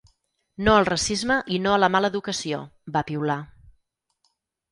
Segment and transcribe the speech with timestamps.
[0.67, 2.63] No al racisme i no a la mala educació,
[2.97, 3.39] va piular.